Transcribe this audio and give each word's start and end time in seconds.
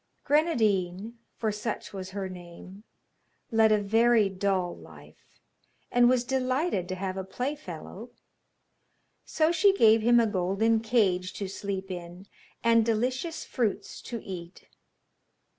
Grenadine, 0.23 1.19
for 1.37 1.51
such 1.51 1.93
was 1.93 2.09
her 2.09 2.27
name, 2.27 2.83
led 3.51 3.71
a 3.71 3.77
very 3.77 4.29
dull 4.29 4.75
life, 4.75 5.39
and 5.91 6.09
was 6.09 6.23
delighted 6.23 6.89
to 6.89 6.95
have 6.95 7.17
a 7.17 7.23
playfellow, 7.23 8.09
so 9.25 9.51
she 9.51 9.71
gave 9.77 10.01
him 10.01 10.19
a 10.19 10.25
golden 10.25 10.79
cage 10.79 11.33
to 11.33 11.47
sleep 11.47 11.91
in, 11.91 12.25
and 12.63 12.83
delicious 12.83 13.45
fruits 13.45 14.01
to 14.01 14.23
eat. 14.23 14.63